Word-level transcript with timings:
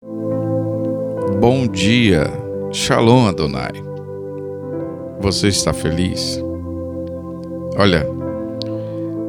Bom 0.00 1.66
dia, 1.66 2.30
Shalom 2.72 3.26
Adonai. 3.26 3.72
Você 5.20 5.48
está 5.48 5.72
feliz? 5.72 6.40
Olha, 7.76 8.06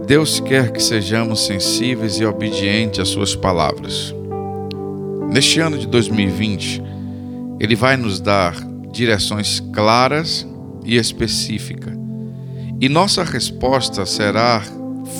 Deus 0.05 0.39
quer 0.39 0.71
que 0.71 0.83
sejamos 0.83 1.43
sensíveis 1.43 2.19
e 2.19 2.25
obedientes 2.25 2.99
às 2.99 3.07
Suas 3.07 3.35
palavras. 3.35 4.13
Neste 5.31 5.59
ano 5.59 5.75
de 5.75 5.87
2020, 5.87 6.83
Ele 7.59 7.75
vai 7.75 7.97
nos 7.97 8.19
dar 8.19 8.53
direções 8.91 9.59
claras 9.73 10.47
e 10.85 10.97
específicas, 10.97 11.95
e 12.79 12.87
nossa 12.87 13.23
resposta 13.23 14.05
será 14.05 14.61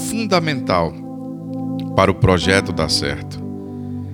fundamental 0.07 0.93
para 1.95 2.11
o 2.11 2.16
projeto 2.16 2.71
dar 2.71 2.91
certo. 2.91 3.43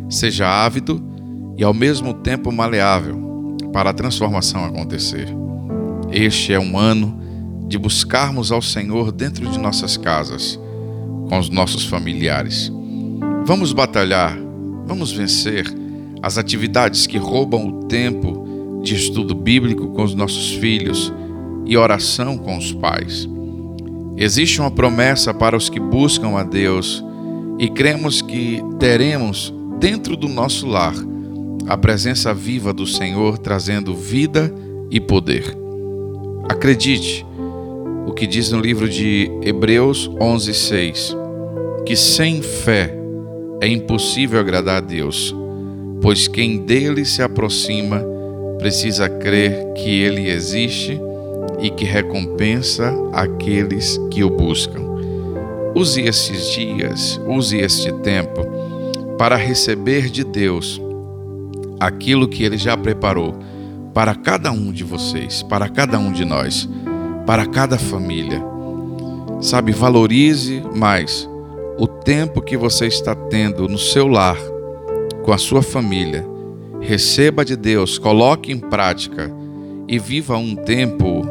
Seja 0.09 0.47
ávido 0.47 1.03
e 1.11 1.14
ao 1.63 1.73
mesmo 1.73 2.13
tempo 2.13 2.51
maleável 2.51 3.57
para 3.71 3.89
a 3.89 3.93
transformação 3.93 4.65
acontecer. 4.65 5.27
Este 6.11 6.53
é 6.53 6.59
um 6.59 6.77
ano 6.77 7.19
de 7.67 7.77
buscarmos 7.77 8.51
ao 8.51 8.61
Senhor 8.61 9.11
dentro 9.11 9.49
de 9.49 9.57
nossas 9.59 9.97
casas, 9.97 10.59
com 11.29 11.37
os 11.37 11.49
nossos 11.49 11.85
familiares. 11.85 12.71
Vamos 13.45 13.73
batalhar, 13.73 14.37
vamos 14.85 15.11
vencer 15.11 15.65
as 16.21 16.37
atividades 16.37 17.07
que 17.07 17.17
roubam 17.17 17.67
o 17.67 17.85
tempo 17.85 18.81
de 18.83 18.95
estudo 18.95 19.33
bíblico 19.33 19.87
com 19.89 20.03
os 20.03 20.13
nossos 20.13 20.53
filhos 20.53 21.13
e 21.65 21.75
oração 21.75 22.37
com 22.37 22.57
os 22.57 22.71
pais. 22.71 23.27
Existe 24.17 24.61
uma 24.61 24.71
promessa 24.71 25.33
para 25.33 25.57
os 25.57 25.69
que 25.69 25.79
buscam 25.79 26.37
a 26.37 26.43
Deus 26.43 27.03
e 27.59 27.67
cremos 27.67 28.21
que 28.21 28.61
teremos 28.79 29.53
dentro 29.79 30.15
do 30.15 30.27
nosso 30.27 30.67
lar 30.67 30.95
a 31.67 31.75
presença 31.75 32.33
viva 32.33 32.71
do 32.71 32.85
Senhor 32.85 33.37
trazendo 33.37 33.95
vida 33.95 34.53
e 34.91 34.99
poder. 34.99 35.55
Acredite 36.47 37.25
o 38.05 38.13
que 38.13 38.27
diz 38.27 38.51
no 38.51 38.59
livro 38.59 38.87
de 38.87 39.29
Hebreus 39.41 40.07
11:6, 40.19 41.15
que 41.85 41.95
sem 41.95 42.41
fé 42.41 42.95
é 43.61 43.67
impossível 43.67 44.39
agradar 44.39 44.77
a 44.77 44.81
Deus, 44.81 45.35
pois 46.01 46.27
quem 46.27 46.59
dele 46.59 47.03
se 47.03 47.23
aproxima 47.23 48.03
precisa 48.59 49.09
crer 49.09 49.73
que 49.73 50.01
ele 50.01 50.29
existe 50.29 50.99
e 51.59 51.69
que 51.69 51.85
recompensa 51.85 52.93
aqueles 53.11 53.99
que 54.11 54.23
o 54.23 54.29
buscam. 54.29 54.83
Use 55.75 56.01
esses 56.01 56.51
dias, 56.51 57.19
use 57.27 57.57
este 57.57 57.91
tempo 57.91 58.45
para 59.17 59.35
receber 59.35 60.09
de 60.09 60.23
Deus 60.23 60.81
aquilo 61.79 62.27
que 62.27 62.43
Ele 62.43 62.57
já 62.57 62.75
preparou 62.75 63.35
para 63.93 64.13
cada 64.13 64.51
um 64.51 64.71
de 64.71 64.83
vocês, 64.83 65.41
para 65.41 65.69
cada 65.69 65.97
um 65.97 66.11
de 66.11 66.25
nós, 66.25 66.67
para 67.25 67.45
cada 67.45 67.77
família. 67.77 68.43
Sabe, 69.41 69.71
valorize 69.71 70.61
mais 70.75 71.29
o 71.77 71.87
tempo 71.87 72.41
que 72.41 72.57
você 72.57 72.87
está 72.87 73.15
tendo 73.15 73.67
no 73.67 73.77
seu 73.77 74.07
lar, 74.07 74.37
com 75.23 75.31
a 75.31 75.37
sua 75.37 75.61
família. 75.61 76.25
Receba 76.81 77.43
de 77.43 77.55
Deus, 77.55 77.97
coloque 77.97 78.51
em 78.51 78.59
prática 78.59 79.31
e 79.87 79.97
viva 79.97 80.37
um 80.37 80.55
tempo 80.55 81.25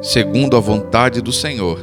segundo 0.00 0.56
a 0.56 0.60
vontade 0.60 1.20
do 1.20 1.32
Senhor, 1.32 1.78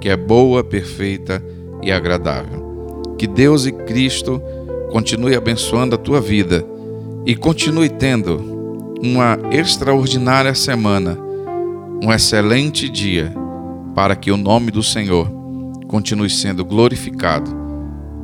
que 0.00 0.08
é 0.08 0.16
boa, 0.16 0.62
perfeita 0.62 1.42
e 1.82 1.90
agradável. 1.90 3.14
Que 3.18 3.26
Deus 3.26 3.66
e 3.66 3.72
Cristo 3.72 4.40
continue 4.90 5.34
abençoando 5.34 5.94
a 5.94 5.98
tua 5.98 6.20
vida 6.20 6.64
e 7.24 7.36
continue 7.36 7.88
tendo 7.88 8.94
uma 9.02 9.38
extraordinária 9.50 10.54
semana, 10.54 11.18
um 12.02 12.12
excelente 12.12 12.88
dia, 12.88 13.32
para 13.94 14.16
que 14.16 14.30
o 14.30 14.36
nome 14.36 14.70
do 14.70 14.82
Senhor 14.82 15.28
continue 15.86 16.30
sendo 16.30 16.64
glorificado 16.64 17.50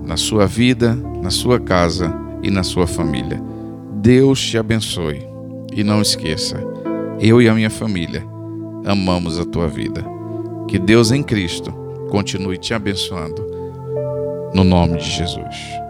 na 0.05 0.17
sua 0.17 0.47
vida, 0.47 0.95
na 1.23 1.31
sua 1.31 1.61
casa 1.61 2.15
e 2.43 2.51
na 2.51 2.63
sua 2.63 2.87
família. 2.87 3.41
Deus 3.95 4.41
te 4.41 4.57
abençoe 4.57 5.27
e 5.73 5.85
não 5.85 6.01
esqueça, 6.01 6.57
eu 7.21 7.43
e 7.43 7.49
a 7.49 7.55
minha 7.55 7.71
família 7.71 8.25
amamos 8.85 9.39
a 9.39 9.45
tua 9.45 9.69
vida. 9.69 10.05
Que 10.67 10.79
Deus 10.79 11.11
em 11.11 11.23
Cristo 11.23 11.73
continue 12.11 12.59
te 12.59 12.73
abençoando. 12.73 13.47
No 14.55 14.65
nome 14.65 14.99
de 14.99 15.11
Jesus. 15.11 15.88